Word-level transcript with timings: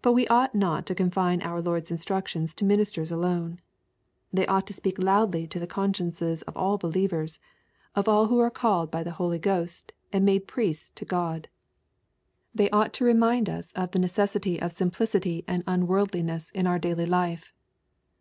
But 0.00 0.12
we 0.12 0.28
ought 0.28 0.54
not 0.54 0.86
to 0.86 0.94
confine 0.94 1.42
our 1.42 1.60
Lord's 1.60 1.90
instructions 1.90 2.54
to 2.54 2.64
ministers 2.64 3.10
alone. 3.10 3.58
Thev 4.32 4.48
ought 4.48 4.66
to 4.68 4.72
speak 4.72 4.96
loudly 4.96 5.48
to 5.48 5.58
the 5.58 5.64
LUKE, 5.64 5.70
CHAP. 5.70 5.72
X. 5.72 6.22
849 6.22 6.34
consciences 6.38 6.42
of 6.42 6.56
all 6.56 6.78
believers, 6.78 7.40
of 7.96 8.08
all 8.08 8.28
who 8.28 8.38
are 8.38 8.48
called 8.48 8.92
by 8.92 9.02
the 9.02 9.10
Holy 9.18 9.40
Ghost 9.40 9.92
and 10.12 10.24
made 10.24 10.46
priests 10.46 10.90
to 10.90 11.04
God. 11.04 11.48
They 12.54 12.70
ought 12.70 12.92
to 12.92 13.04
remind 13.04 13.48
us 13.48 13.72
of 13.72 13.90
the 13.90 13.98
necessity 13.98 14.62
of 14.62 14.70
simplicity 14.70 15.44
and 15.48 15.66
unworldli 15.66 16.22
ness 16.22 16.50
in 16.50 16.68
our 16.68 16.78
daily 16.78 17.06
life. 17.06 17.52